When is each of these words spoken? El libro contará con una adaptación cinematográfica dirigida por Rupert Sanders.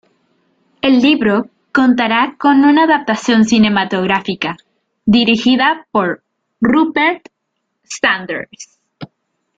El 0.81 0.99
libro 0.99 1.51
contará 1.71 2.33
con 2.39 2.65
una 2.65 2.85
adaptación 2.85 3.45
cinematográfica 3.45 4.57
dirigida 5.05 5.85
por 5.91 6.23
Rupert 6.59 7.27
Sanders. 7.83 8.79